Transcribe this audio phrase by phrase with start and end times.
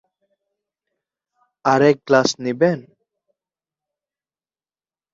[1.65, 2.79] আর এক গ্লাস নিবেন?